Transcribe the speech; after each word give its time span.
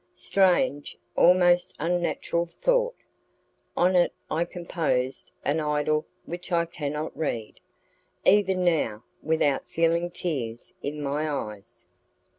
Strange, 0.15 0.97
almost 1.15 1.75
unnatural 1.77 2.47
thought! 2.47 2.95
On 3.77 3.95
it 3.95 4.11
I 4.31 4.45
composed 4.45 5.29
an 5.45 5.59
idyll 5.59 6.07
which 6.25 6.51
I 6.51 6.65
cannot 6.65 7.15
read, 7.15 7.59
even 8.25 8.63
now, 8.65 9.03
without 9.21 9.69
feeling 9.69 10.09
tears 10.09 10.73
in 10.81 11.03
my 11.03 11.29
eyes. 11.29 11.87